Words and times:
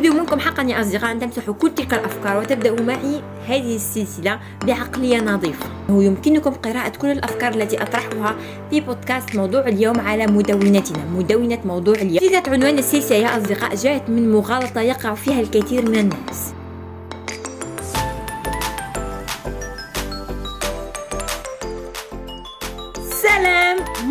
أريد 0.00 0.14
منكم 0.14 0.40
حقا 0.40 0.62
يا 0.62 0.80
أصدقاء. 0.80 1.12
أن 1.12 1.20
تمسحوا 1.20 1.54
كل 1.54 1.74
تلك 1.74 1.94
الأفكار 1.94 2.38
وتبدأوا 2.38 2.80
معي 2.80 3.22
هذه 3.48 3.76
السلسلة 3.76 4.40
بعقلية 4.66 5.20
نظيفة. 5.20 5.66
يمكنكم 5.88 6.50
قراءة 6.50 6.88
كل 6.88 7.10
الأفكار 7.10 7.54
التي 7.54 7.82
أطرحها 7.82 8.36
في 8.70 8.80
بودكاست 8.80 9.36
موضوع 9.36 9.68
اليوم 9.68 10.00
على 10.00 10.26
مدونتنا. 10.26 11.04
مدونة 11.16 11.58
موضوع 11.64 11.94
اليوم. 11.94 12.18
فكرة 12.18 12.52
عنوان 12.52 12.78
السلسلة 12.78 13.16
يا 13.16 13.36
أصدقاء 13.36 13.74
جاءت 13.74 14.10
من 14.10 14.32
مغالطة 14.32 14.80
يقع 14.80 15.14
فيها 15.14 15.40
الكثير 15.40 15.88
من 15.88 15.98
الناس. 15.98 16.54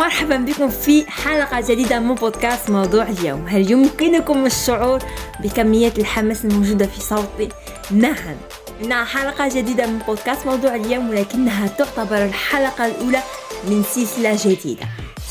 مرحبا 0.10 0.38
بكم 0.38 0.70
في 0.70 1.12
حلقة 1.12 1.62
جديدة 1.62 2.00
من 2.00 2.16
بودكاست 2.16 2.70
موضوع 2.70 3.04
اليوم. 3.04 3.46
هل 3.48 3.72
يمكنكم 3.72 4.46
الشعور 4.46 5.00
بكمية 5.44 5.94
الحماس 5.98 6.46
الموجودة 6.46 6.88
في 6.88 7.02
صوتي؟ 7.02 7.50
نعم 7.92 8.36
إنها 8.84 9.04
حلقة 9.04 9.48
جديدة 9.48 9.88
من 9.88 10.00
بودكاست 10.08 10.46
موضوع 10.46 10.76
اليوم 10.76 11.10
ولكنها 11.10 11.68
تعتبر 11.68 12.26
الحلقة 12.26 12.86
الأولى 12.86 13.20
من 13.64 13.84
سلسلة 13.84 14.38
جديدة. 14.46 14.86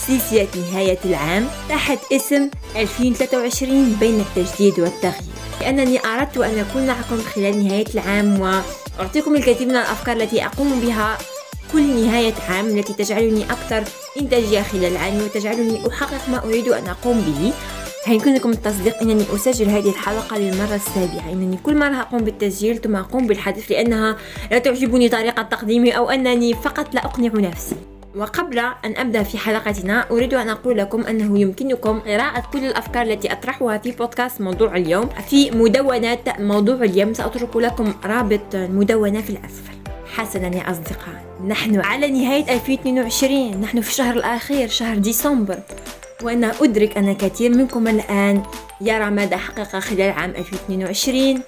سلسلة 0.06 0.48
نهاية 0.72 0.98
العام 1.04 1.48
تحت 1.68 1.98
اسم 2.12 2.50
2023 2.76 3.96
بين 4.00 4.20
التجديد 4.20 4.80
والتغيير. 4.80 5.32
لأنني 5.60 6.00
أردت 6.06 6.36
أن 6.36 6.58
أكون 6.58 6.86
معكم 6.86 7.22
خلال 7.34 7.68
نهاية 7.68 7.86
العام 7.94 8.40
وأعطيكم 8.40 9.36
الكثير 9.36 9.66
من 9.66 9.76
الأفكار 9.76 10.16
التي 10.16 10.44
أقوم 10.44 10.80
بها 10.80 11.18
كل 11.72 12.06
نهاية 12.06 12.34
عام 12.48 12.66
التي 12.66 12.92
تجعلني 12.92 13.44
أكثر 13.44 13.84
إنتاجية 14.20 14.60
خلال 14.60 14.84
العام 14.84 15.16
وتجعلني 15.16 15.88
أحقق 15.88 16.28
ما 16.28 16.44
أريد 16.44 16.68
أن 16.68 16.86
أقوم 16.86 17.20
به. 17.20 17.52
هيكون 18.04 18.34
لكم 18.34 18.50
التصديق 18.50 19.02
أنني 19.02 19.24
أسجل 19.34 19.68
هذه 19.68 19.88
الحلقة 19.88 20.38
للمرة 20.38 20.74
السابعة. 20.74 21.32
أنني 21.32 21.58
كل 21.62 21.76
مرة 21.76 22.00
أقوم 22.00 22.20
بالتسجيل 22.20 22.78
ثم 22.78 22.96
أقوم 22.96 23.26
بالحدث 23.26 23.70
لأنها 23.70 24.16
لا 24.50 24.58
تعجبني 24.58 25.08
طريقة 25.08 25.42
تقديمي 25.42 25.96
أو 25.96 26.10
أنني 26.10 26.54
فقط 26.54 26.94
لا 26.94 27.04
أقنع 27.04 27.48
نفسي. 27.48 27.76
وقبل 28.16 28.58
أن 28.58 28.96
أبدأ 28.96 29.22
في 29.22 29.38
حلقتنا 29.38 30.10
أريد 30.10 30.34
أن 30.34 30.48
أقول 30.48 30.78
لكم 30.78 31.02
أنه 31.02 31.40
يمكنكم 31.40 32.00
قراءة 32.00 32.42
كل 32.52 32.64
الأفكار 32.64 33.02
التي 33.02 33.32
أطرحها 33.32 33.78
في 33.78 33.90
بودكاست 33.90 34.40
موضوع 34.40 34.76
اليوم 34.76 35.08
في 35.28 35.50
مدونات 35.50 36.40
موضوع 36.40 36.74
اليوم. 36.74 37.14
سأترك 37.14 37.56
لكم 37.56 37.94
رابط 38.04 38.54
المدونة 38.54 39.20
في 39.20 39.30
الأسفل. 39.30 39.74
حسنا 40.14 40.56
يا 40.56 40.70
أصدقاء. 40.70 41.27
نحن 41.46 41.80
على 41.80 42.10
نهاية 42.10 42.54
2022 42.54 43.60
نحن 43.60 43.80
في 43.80 43.90
الشهر 43.90 44.16
الأخير 44.16 44.68
شهر 44.68 44.96
ديسمبر. 44.96 45.58
وأنا 46.22 46.52
أدرك 46.60 46.98
أن 46.98 47.12
كثير 47.12 47.50
منكم 47.56 47.88
الآن 47.88 48.42
يرى 48.80 49.10
ماذا 49.10 49.36
حقق 49.36 49.78
خلال 49.78 50.10
عام 50.10 50.30
2022 50.30 51.42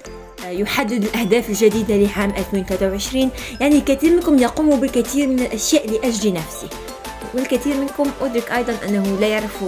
يحدد 0.47 1.05
الأهداف 1.05 1.51
الجديدة 1.51 1.97
لعام 1.97 2.31
2023 2.31 3.31
يعني 3.61 3.81
كثير 3.81 4.15
منكم 4.15 4.39
يقوم 4.39 4.81
بالكثير 4.81 5.29
من 5.29 5.41
الأشياء 5.41 5.91
لأجل 5.91 6.33
نفسه. 6.33 6.69
والكثير 7.35 7.77
منكم 7.77 8.11
أدرك 8.21 8.51
أيضا 8.51 8.77
أنه 8.89 9.19
لا 9.21 9.27
يعرف 9.27 9.65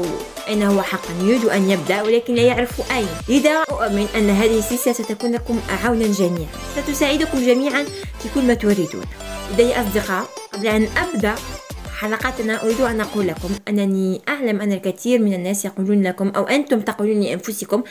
أين 0.48 0.62
هو 0.62 0.82
حقا 0.82 1.14
يريد 1.22 1.44
أن 1.44 1.70
يبدأ 1.70 2.02
ولكن 2.02 2.34
لا 2.34 2.42
يعرف 2.42 2.92
أين. 2.92 3.06
لذا 3.28 3.64
أؤمن 3.70 4.06
أن 4.16 4.30
هذه 4.30 4.58
السلسلة 4.58 4.92
ستكون 4.92 5.32
لكم 5.32 5.60
عونا 5.84 6.06
جميعا. 6.06 6.50
ستساعدكم 6.76 7.38
جميعا 7.38 7.84
في 8.22 8.28
كل 8.34 8.42
ما 8.42 8.54
تريدون. 8.54 9.04
يا 9.58 9.80
أصدقاء 9.82 10.24
قبل 10.52 10.66
أن 10.66 10.86
أبدأ 10.96 11.34
حلقتنا 11.98 12.64
أريد 12.64 12.80
أن 12.80 13.00
أقول 13.00 13.28
لكم 13.28 13.48
أنني 13.68 14.20
أعلم 14.28 14.60
أن 14.60 14.72
الكثير 14.72 15.22
من 15.22 15.34
الناس 15.34 15.64
يقولون 15.64 16.02
لكم 16.02 16.28
أو 16.28 16.44
أنتم 16.44 16.80
تقولون 16.80 17.20
لأنفسكم 17.20 17.82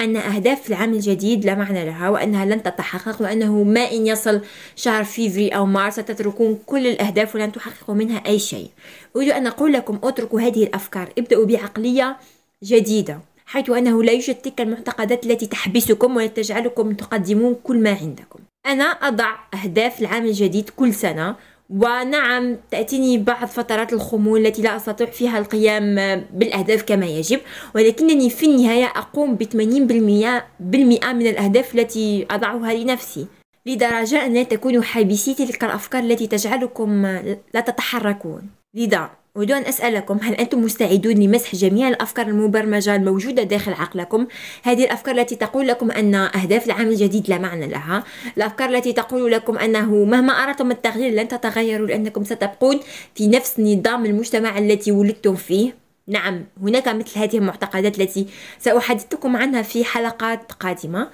أن 0.00 0.16
أهداف 0.16 0.68
العام 0.68 0.92
الجديد 0.92 1.44
لا 1.44 1.54
معنى 1.54 1.84
لها 1.84 2.08
وأنها 2.08 2.44
لن 2.44 2.62
تتحقق 2.62 3.22
وأنه 3.22 3.62
ما 3.62 3.80
إن 3.92 4.06
يصل 4.06 4.40
شهر 4.76 5.04
فيفري 5.04 5.48
أو 5.48 5.66
مارس 5.66 5.94
ستتركون 5.94 6.58
كل 6.66 6.86
الأهداف 6.86 7.34
ولن 7.34 7.52
تحققوا 7.52 7.94
منها 7.94 8.22
أي 8.26 8.38
شيء. 8.38 8.68
أريد 9.16 9.28
أن 9.28 9.46
أقول 9.46 9.72
لكم 9.72 9.98
اتركوا 10.02 10.40
هذه 10.40 10.64
الأفكار 10.64 11.08
ابدأوا 11.18 11.46
بعقلية 11.46 12.16
جديدة 12.64 13.20
حيث 13.46 13.70
أنه 13.70 14.02
لا 14.02 14.12
يوجد 14.12 14.34
تلك 14.34 14.60
المعتقدات 14.60 15.26
التي 15.26 15.46
تحبسكم 15.46 16.16
وتجعلكم 16.16 16.92
تقدمون 16.92 17.56
كل 17.64 17.82
ما 17.82 17.90
عندكم. 17.90 18.38
أنا 18.66 18.84
أضع 18.84 19.36
أهداف 19.54 20.00
العام 20.00 20.26
الجديد 20.26 20.70
كل 20.70 20.94
سنة 20.94 21.36
ونعم 21.70 22.56
تأتيني 22.70 23.18
بعض 23.18 23.46
فترات 23.46 23.92
الخمول 23.92 24.46
التي 24.46 24.62
لا 24.62 24.76
أستطيع 24.76 25.06
فيها 25.06 25.38
القيام 25.38 25.94
بالأهداف 26.32 26.82
كما 26.82 27.06
يجب 27.06 27.40
ولكنني 27.74 28.30
في 28.30 28.46
النهاية 28.46 28.86
أقوم 28.86 29.34
ب 29.34 29.42
80% 29.44 30.42
بالمئة 30.60 31.12
من 31.12 31.26
الأهداف 31.26 31.74
التي 31.74 32.26
أضعها 32.30 32.74
لنفسي. 32.74 33.26
لدرجة 33.66 34.26
أن 34.26 34.34
لا 34.34 34.42
تكونوا 34.42 34.82
حابسي 34.82 35.34
تلك 35.34 35.64
الأفكار 35.64 36.02
التي 36.02 36.26
تجعلكم 36.26 37.06
لا 37.54 37.60
تتحركون. 37.60 38.42
لذا 38.74 39.10
أريد 39.36 39.52
أن 39.52 39.62
أسألكم 39.62 40.18
هل 40.22 40.34
أنتم 40.34 40.60
مستعدون 40.60 41.14
لمسح 41.14 41.54
جميع 41.54 41.88
الأفكار 41.88 42.26
المبرمجة 42.26 42.96
الموجودة 42.96 43.42
داخل 43.42 43.72
عقلكم؟ 43.72 44.26
هذه 44.62 44.84
الأفكار 44.84 45.14
التي 45.14 45.36
تقول 45.36 45.68
لكم 45.68 45.90
أن 45.90 46.14
أهداف 46.14 46.66
العام 46.66 46.88
الجديد 46.88 47.28
لا 47.28 47.38
معنى 47.38 47.66
لها. 47.66 48.04
الأفكار 48.36 48.68
التي 48.68 48.92
تقول 48.92 49.32
لكم 49.32 49.58
أنه 49.58 50.04
مهما 50.04 50.32
أردتم 50.32 50.70
التغيير 50.70 51.12
لن 51.12 51.28
تتغيروا 51.28 51.86
لأنكم 51.86 52.24
ستبقون 52.24 52.80
في 53.14 53.28
نفس 53.28 53.60
نظام 53.60 54.06
المجتمع 54.06 54.58
التي 54.58 54.92
ولدتم 54.92 55.34
فيه. 55.34 55.74
نعم 56.06 56.44
هناك 56.62 56.88
مثل 56.88 57.18
هذه 57.18 57.38
المعتقدات 57.38 58.00
التي 58.00 58.26
سأحدثكم 58.58 59.36
عنها 59.36 59.62
في 59.62 59.84
حلقات 59.84 60.52
قادمة. 60.52 61.10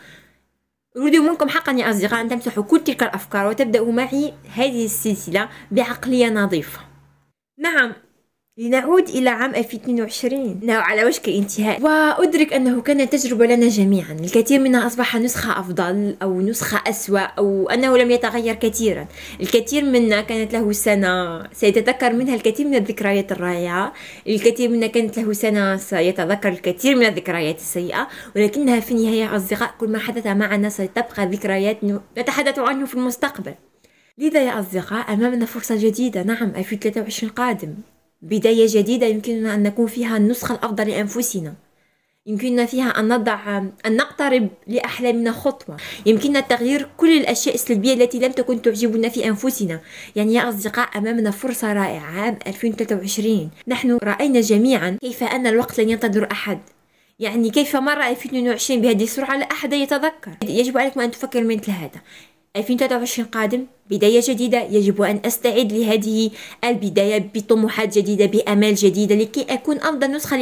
أريد 0.96 1.16
منكم 1.16 1.48
حقا 1.48 1.72
يا 1.72 1.90
أصدقاء 1.90 2.20
أن 2.20 2.28
تمسحوا 2.28 2.62
كل 2.62 2.80
تلك 2.84 3.02
الأفكار 3.02 3.46
وتبدأوا 3.46 3.92
معي 3.92 4.32
هذه 4.54 4.84
السلسلة 4.84 5.48
بعقلية 5.70 6.28
نظيفة. 6.28 6.80
نعم 7.58 7.92
لنعود 8.58 9.08
إلى 9.08 9.30
عام 9.30 9.54
2022 9.54 10.60
إنه 10.62 10.74
على 10.74 11.04
وشك 11.04 11.28
الانتهاء 11.28 11.82
وأدرك 11.82 12.52
أنه 12.52 12.80
كان 12.80 13.10
تجربة 13.10 13.46
لنا 13.46 13.68
جميعا. 13.68 14.12
الكثير 14.12 14.60
منا 14.60 14.86
أصبح 14.86 15.16
نسخة 15.16 15.60
أفضل 15.60 16.16
أو 16.22 16.40
نسخة 16.40 16.90
أسوأ 16.90 17.20
أو 17.20 17.68
أنه 17.68 17.96
لم 17.96 18.10
يتغير 18.10 18.54
كثيرا. 18.54 19.06
الكثير 19.40 19.84
منا 19.84 20.20
كانت 20.20 20.52
له 20.52 20.72
سنة 20.72 21.42
سيتذكر 21.52 22.12
منها 22.12 22.34
الكثير 22.34 22.66
من 22.66 22.74
الذكريات 22.74 23.32
الرائعة. 23.32 23.92
الكثير 24.28 24.68
منا 24.70 24.86
كانت 24.86 25.18
له 25.18 25.32
سنة 25.32 25.76
سيتذكر 25.76 26.48
الكثير 26.48 26.96
من 26.96 27.06
الذكريات 27.06 27.58
السيئة. 27.58 28.08
ولكنها 28.36 28.80
في 28.80 28.92
النهاية 28.92 29.36
أصدقاء 29.36 29.74
كل 29.78 29.88
ما 29.88 29.98
حدث 29.98 30.26
معنا 30.26 30.68
ستبقى 30.68 31.26
ذكريات 31.26 31.78
نتحدث 32.18 32.58
عنه 32.58 32.86
في 32.86 32.94
المستقبل. 32.94 33.54
لذا 34.18 34.42
يا 34.42 34.60
أصدقاء 34.60 35.12
أمامنا 35.12 35.46
فرصة 35.46 35.76
جديدة. 35.76 36.22
نعم 36.22 36.52
2023 36.56 37.30
قادم. 37.30 37.74
بداية 38.22 38.66
جديدة 38.68 39.06
يمكننا 39.06 39.54
أن 39.54 39.62
نكون 39.62 39.86
فيها 39.86 40.16
النسخة 40.16 40.54
الأفضل 40.54 40.88
لأنفسنا. 40.88 41.54
يمكننا 42.26 42.66
فيها 42.66 42.88
أن 43.00 43.08
نضع 43.08 43.58
أن 43.58 43.96
نقترب 43.96 44.48
لأحلامنا 44.66 45.32
خطوة. 45.32 45.76
يمكننا 46.06 46.40
تغيير 46.40 46.88
كل 46.96 47.16
الأشياء 47.16 47.54
السلبية 47.54 47.94
التي 47.94 48.18
لم 48.18 48.32
تكن 48.32 48.62
تعجبنا 48.62 49.08
في 49.08 49.28
أنفسنا. 49.28 49.80
يعني 50.16 50.34
يا 50.34 50.48
أصدقاء 50.48 50.98
أمامنا 50.98 51.30
فرصة 51.30 51.72
رائعة. 51.72 52.00
عام 52.00 52.38
2023 52.46 53.50
نحن 53.68 53.98
رأينا 54.02 54.40
جميعا 54.40 54.98
كيف 55.00 55.22
أن 55.22 55.46
الوقت 55.46 55.80
لن 55.80 55.90
ينتظر 55.90 56.28
أحد. 56.32 56.58
يعني 57.18 57.50
كيف 57.50 57.76
مر 57.76 58.02
2022 58.02 58.80
بهذه 58.80 59.04
السرعة 59.04 59.36
لا 59.36 59.50
أحد 59.52 59.72
يتذكر. 59.72 60.36
يجب 60.44 60.78
عليكم 60.78 61.00
أن 61.00 61.10
تفكروا 61.10 61.54
مثل 61.54 61.70
هذا. 61.70 62.00
2023 62.56 63.28
قادم 63.28 63.66
بداية 63.90 64.20
جديدة 64.28 64.62
يجب 64.62 65.02
أن 65.02 65.20
أستعد 65.24 65.72
لهذه 65.72 66.30
البداية 66.64 67.30
بطموحات 67.34 67.98
جديدة 67.98 68.26
بأمال 68.26 68.74
جديدة 68.74 69.14
لكي 69.14 69.46
أكون 69.50 69.76
أفضل 69.76 70.10
نسخة 70.10 70.36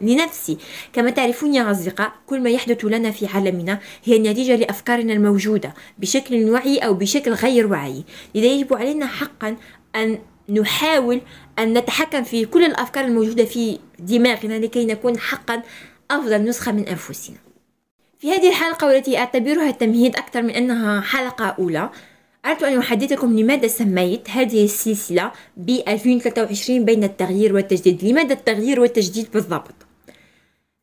لنفسي. 0.00 0.58
كما 0.92 1.10
تعرفون 1.10 1.54
يا 1.54 1.70
أصدقاء 1.70 2.12
كل 2.26 2.40
ما 2.40 2.50
يحدث 2.50 2.84
لنا 2.84 3.10
في 3.10 3.26
عالمنا 3.26 3.80
هي 4.04 4.18
نتيجة 4.18 4.56
لأفكارنا 4.56 5.12
الموجودة 5.12 5.74
بشكل 5.98 6.50
وعي 6.50 6.78
أو 6.78 6.94
بشكل 6.94 7.32
غير 7.32 7.66
وعي. 7.66 8.04
لذا 8.34 8.46
يجب 8.46 8.74
علينا 8.74 9.06
حقا 9.06 9.56
أن 9.96 10.18
نحاول 10.48 11.20
أن 11.58 11.78
نتحكم 11.78 12.24
في 12.24 12.44
كل 12.44 12.64
الأفكار 12.64 13.04
الموجودة 13.04 13.44
في 13.44 13.78
دماغنا 13.98 14.58
لكي 14.58 14.84
نكون 14.84 15.18
حقا 15.18 15.62
أفضل 16.10 16.44
نسخة 16.44 16.72
من 16.72 16.88
أنفسنا. 16.88 17.36
في 18.18 18.32
هذه 18.32 18.48
الحلقة 18.48 18.86
والتي 18.86 19.18
أعتبرها 19.18 19.70
تمهيد 19.70 20.16
أكثر 20.16 20.42
من 20.42 20.50
أنها 20.50 21.00
حلقة 21.00 21.44
أولى 21.58 21.90
أردت 22.46 22.62
أن 22.62 22.78
أحدثكم 22.78 23.38
لماذا 23.38 23.68
سميت 23.68 24.30
هذه 24.30 24.64
السلسلة 24.64 25.32
ب 25.56 25.70
2023 25.88 26.84
بين 26.84 27.04
التغيير 27.04 27.54
والتجديد؟ 27.54 28.04
لماذا 28.04 28.32
التغيير 28.32 28.80
والتجديد 28.80 29.30
بالضبط؟ 29.34 29.74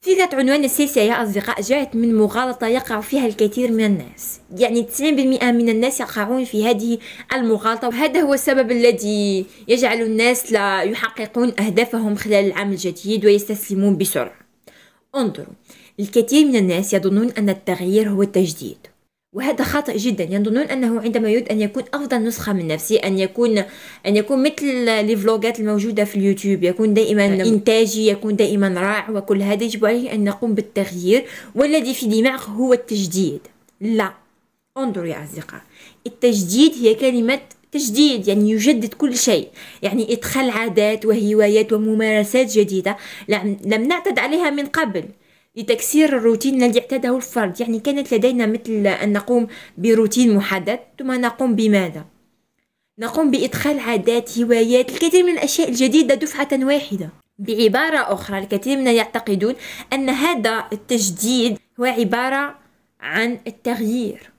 فكرة 0.02 0.30
عنوان 0.34 0.64
السلسلة 0.64 1.04
يا 1.04 1.24
أصدقاء 1.24 1.62
جاءت 1.62 1.96
من 1.96 2.16
مغالطة 2.16 2.68
يقع 2.68 3.02
فيها 3.02 3.26
الكثير 3.26 3.72
من 3.72 3.86
الناس. 3.86 4.40
يعني 4.58 4.84
90% 4.84 5.02
من 5.44 5.70
الناس 5.70 6.00
يقعون 6.00 6.44
في 6.44 6.66
هذه 6.66 6.98
المغالطة 7.34 7.88
وهذا 7.88 8.22
هو 8.22 8.34
السبب 8.34 8.72
الذي 8.72 9.46
يجعل 9.68 10.02
الناس 10.02 10.52
لا 10.52 10.82
يحققون 10.82 11.54
أهدافهم 11.60 12.16
خلال 12.16 12.46
العام 12.46 12.72
الجديد 12.72 13.26
ويستسلمون 13.26 13.98
بسرعة. 13.98 14.46
انظروا 15.16 15.54
الكثير 16.00 16.46
من 16.46 16.56
الناس 16.56 16.94
يظنون 16.94 17.32
أن 17.38 17.50
التغيير 17.50 18.10
هو 18.10 18.22
التجديد. 18.22 18.78
وهذا 19.34 19.64
خاطئ 19.64 19.98
جدا. 19.98 20.24
يظنون 20.24 20.58
أنه 20.58 21.02
عندما 21.02 21.30
يريد 21.30 21.50
أن 21.50 21.62
يكون 21.62 21.84
أفضل 21.94 22.24
نسخة 22.24 22.54
من 22.54 22.68
نفسه 22.68 22.96
أن 22.96 23.20
يكون 23.20 23.58
أن 24.06 24.16
يكون 24.16 24.44
مثل 24.44 24.90
الفلوجات 24.90 25.60
الموجودة 25.60 26.04
في 26.04 26.16
اليوتيوب 26.16 26.64
يكون 26.64 26.94
دائما 26.94 27.26
إنتاجي 27.26 28.08
يكون 28.08 28.36
دائما 28.36 28.68
رائع 28.68 29.10
وكل 29.10 29.42
هذا 29.42 29.64
يجب 29.64 29.86
عليه 29.86 30.14
أن 30.14 30.24
نقوم 30.24 30.54
بالتغيير. 30.54 31.26
والذي 31.56 31.94
في 31.94 32.06
دماغه 32.06 32.50
هو 32.50 32.74
التجديد. 32.74 33.40
لا. 33.82 34.14
انظروا 34.78 35.08
يا 35.08 35.24
أصدقاء. 35.24 35.62
التجديد 36.08 36.74
هي 36.82 36.96
كلمة 36.96 37.40
تجديد 37.72 38.28
يعني 38.28 38.52
يجدد 38.52 38.94
كل 38.94 39.18
شيء. 39.18 39.48
يعني 39.84 40.14
إدخال 40.14 40.50
عادات 40.50 41.06
وهوايات 41.06 41.74
وممارسات 41.74 42.52
جديدة 42.52 42.98
لم 43.66 43.88
نعتد 43.88 44.20
عليها 44.20 44.50
من 44.50 44.66
قبل. 44.66 45.04
لتكسير 45.56 46.18
الروتين 46.18 46.64
الذي 46.64 46.80
اعتاده 46.80 47.18
الفرد. 47.18 47.62
يعني 47.62 47.80
كانت 47.80 48.14
لدينا 48.14 48.46
مثل 48.46 48.88
أن 48.88 49.14
نقوم 49.14 49.48
بروتين 49.78 50.36
محدد 50.36 50.80
ثم 51.00 51.12
نقوم 51.12 51.56
بماذا؟ 51.56 52.06
نقوم 53.00 53.32
بإدخال 53.32 53.80
عادات 53.80 54.40
هوايات 54.40 54.90
الكثير 54.90 55.24
من 55.24 55.32
الأشياء 55.32 55.70
الجديدة 55.70 56.16
دفعة 56.16 56.50
واحدة. 56.54 57.10
بعبارة 57.40 57.98
أخرى 57.98 58.38
الكثير 58.40 58.78
منا 58.78 58.92
يعتقدون 58.92 59.56
أن 59.94 60.10
هذا 60.10 60.68
التجديد 60.74 61.58
هو 61.80 61.86
عبارة 61.86 62.56
عن 63.00 63.40
التغيير. 63.48 64.35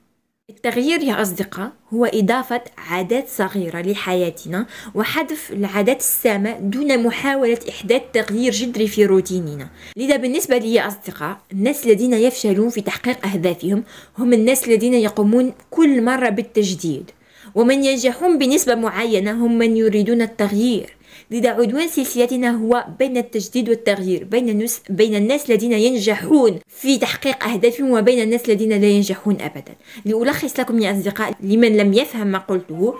التغيير 0.49 1.03
يا 1.03 1.21
أصدقاء 1.21 1.71
هو 1.93 2.05
إضافة 2.05 2.61
عادات 2.77 3.29
صغيرة 3.29 3.81
لحياتنا 3.81 4.65
وحذف 4.95 5.51
العادات 5.51 5.99
السامة 5.99 6.59
دون 6.59 7.03
محاولة 7.03 7.59
إحداث 7.69 8.01
تغيير 8.13 8.51
جذري 8.51 8.87
في 8.87 9.05
روتيننا. 9.05 9.69
لذا 9.97 10.15
بالنسبة 10.15 10.57
لي 10.57 10.73
يا 10.73 10.87
أصدقاء 10.87 11.37
الناس 11.51 11.85
الذين 11.85 12.13
يفشلون 12.13 12.69
في 12.69 12.81
تحقيق 12.81 13.25
أهدافهم 13.25 13.83
هم 14.17 14.33
الناس 14.33 14.67
الذين 14.67 14.93
يقومون 14.93 15.53
كل 15.71 16.01
مرة 16.03 16.29
بالتجديد. 16.29 17.11
ومن 17.55 17.83
ينجحون 17.83 18.37
بنسبة 18.37 18.75
معينة 18.75 19.31
هم 19.31 19.57
من 19.57 19.77
يريدون 19.77 20.21
التغيير. 20.21 20.96
لذا 21.31 21.49
عنوان 21.49 21.87
سلسلتنا 21.87 22.51
هو 22.51 22.85
بين 22.99 23.17
التجديد 23.17 23.69
والتغيير 23.69 24.23
بين 24.23 24.49
الناس 24.49 24.81
بين 24.89 25.15
الناس 25.15 25.49
الذين 25.49 25.73
ينجحون 25.73 26.59
في 26.67 26.97
تحقيق 26.97 27.43
أهدافهم 27.43 27.91
وبين 27.91 28.23
الناس 28.23 28.49
الذين 28.49 28.69
لا 28.69 28.87
ينجحون 28.87 29.37
ابدا. 29.41 29.75
لألخص 30.05 30.59
لكم 30.59 30.79
يا 30.79 30.91
أصدقاء 30.91 31.33
لمن 31.41 31.77
لم 31.77 31.93
يفهم 31.93 32.27
ما 32.27 32.37
قلته 32.37 32.95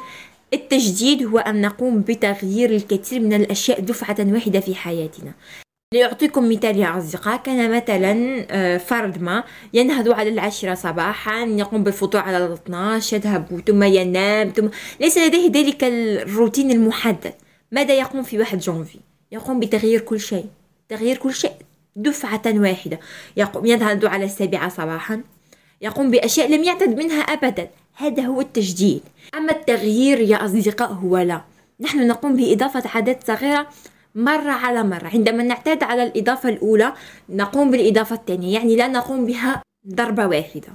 التجديد 0.54 1.24
هو 1.24 1.38
أن 1.40 1.62
نقوم 1.62 2.02
بتغيير 2.02 2.70
الكثير 2.70 3.20
من 3.20 3.34
الأشياء 3.34 3.80
دفعة 3.80 4.16
واحدة 4.20 4.60
في 4.60 4.76
حياتنا. 4.76 5.32
لأعطيكم 5.94 6.50
مثال 6.50 6.78
يا 6.78 6.98
أصدقاء 6.98 7.38
كان 7.38 7.72
مثلا 7.72 8.46
آه، 8.52 8.78
فرد 8.78 9.22
ما 9.22 9.44
ينهض 9.74 10.10
على 10.10 10.30
العاشرة 10.30 10.74
صباحا 10.74 11.46
يقوم 11.46 11.84
بالفطور 11.84 12.22
على 12.22 12.38
ال 12.38 12.52
12 12.52 13.16
يذهب 13.18 13.62
ثم 13.68 13.84
ينام 13.84 14.50
ثم 14.50 14.68
ليس 15.00 15.18
لديه 15.18 15.52
ذلك 15.52 15.84
الروتين 15.84 16.72
المحدد. 16.72 17.34
ماذا 17.72 17.94
يقوم 17.94 18.24
في 18.24 18.40
واحد 18.40 18.60
جونفي؟ 18.60 19.00
يقوم 19.32 19.60
بتغيير 19.60 20.00
كل 20.00 20.20
شيء 20.20 20.46
تغيير 20.90 21.18
كل 21.18 21.34
شيء 21.34 21.52
دفعة 21.96 22.42
واحدة. 22.46 23.00
يقوم 23.38 23.66
ينهض 23.66 24.06
على 24.06 24.26
السابعة 24.26 24.70
صباحا. 24.70 25.22
يقوم 25.82 26.12
بأشياء 26.12 26.52
لم 26.52 26.64
يعتد 26.64 26.98
منها 26.98 27.22
أبدا. 27.22 27.70
هذا 27.96 28.24
هو 28.24 28.42
التجديد. 28.42 29.02
أما 29.36 29.52
التغيير 29.52 30.20
يا 30.20 30.46
أصدقاء 30.46 30.92
هو 30.92 31.18
لا. 31.18 31.42
نحن 31.80 32.08
نقوم 32.08 32.36
بإضافة 32.36 32.90
عادات 32.90 33.28
صغيرة 33.28 33.68
مرة 34.16 34.52
على 34.52 34.84
مرة. 34.84 35.08
عندما 35.08 35.44
نعتاد 35.44 35.84
على 35.84 36.04
الإضافة 36.04 36.50
الأولى 36.50 36.94
نقوم 37.30 37.72
بالإضافة 37.72 38.16
الثانية. 38.16 38.54
يعني 38.54 38.76
لا 38.76 38.88
نقوم 38.88 39.26
بها 39.26 39.62
ضربة 39.96 40.28
واحدة. 40.28 40.68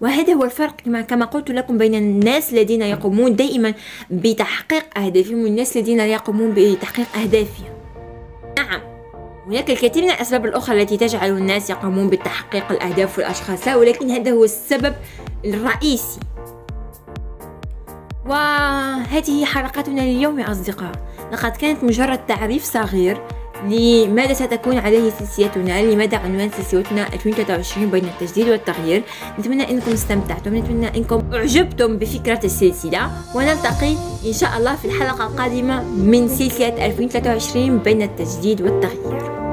وهذا 0.00 0.32
هو 0.32 0.44
الفرق 0.44 0.74
كما 1.08 1.24
قلت 1.24 1.50
لكم 1.50 1.78
بين 1.78 1.94
الناس 1.94 2.52
الذين 2.52 2.82
يقومون 2.82 3.36
دائما 3.36 3.74
بتحقيق 4.10 4.98
أهدافهم 4.98 5.42
والناس 5.42 5.76
الذين 5.76 6.00
يقومون 6.00 6.54
بتحقيق 6.54 7.06
أهدافهم. 7.16 7.72
نعم 8.58 8.80
هناك 9.46 9.70
الكثير 9.70 10.02
من 10.02 10.10
الأسباب 10.10 10.46
الأخرى 10.46 10.82
التي 10.82 10.96
تجعل 10.96 11.30
الناس 11.30 11.70
يقومون 11.70 12.10
بتحقيق 12.10 12.72
الأهداف 12.72 13.18
والأشخاص 13.18 13.68
ولكن 13.68 14.10
هذا 14.10 14.30
هو 14.30 14.44
السبب 14.44 14.94
الرئيسي. 15.44 16.20
وهذه 18.26 19.44
حلقتنا 19.44 20.02
اليوم 20.02 20.38
يا 20.38 20.50
أصدقاء. 20.50 20.92
لقد 21.32 21.56
كانت 21.56 21.84
مجرد 21.84 22.26
تعريف 22.26 22.64
صغير 22.64 23.22
لماذا 23.64 24.34
ستكون 24.34 24.78
عليه 24.78 25.10
سلسلتنا؟ 25.10 25.82
لماذا 25.82 26.16
عنوان 26.18 26.50
سلسلتنا 26.50 27.12
2023 27.12 27.90
بين 27.90 28.04
التجديد 28.04 28.48
والتغيير؟ 28.48 29.02
نتمنى 29.38 29.70
أنكم 29.70 29.92
استمتعتم 29.92 30.56
نتمنى 30.56 30.96
أنكم 30.96 31.22
أعجبتم 31.34 31.98
بفكرة 31.98 32.40
السلسلة 32.44 33.10
ونلتقي 33.34 33.94
إن 34.26 34.32
شاء 34.32 34.58
الله 34.58 34.76
في 34.76 34.84
الحلقة 34.84 35.26
القادمة 35.26 35.82
من 35.82 36.28
سلسلة 36.28 36.86
2023 36.86 37.78
بين 37.78 38.02
التجديد 38.02 38.62
والتغيير. 38.62 39.47